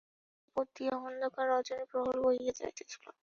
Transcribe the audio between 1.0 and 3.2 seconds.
অন্ধকার রজনীর প্রহর বহিয়া যাইতেছিল।